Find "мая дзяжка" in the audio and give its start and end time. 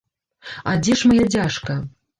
1.13-1.81